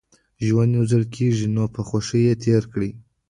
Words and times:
ژوند 0.45 0.71
يوځل 0.77 1.03
کېږي 1.15 1.47
نو 1.55 1.63
په 1.73 1.81
خوښۍ 1.87 2.21
يې 2.27 2.35
تېر 2.43 2.63
کړئ 2.73 2.91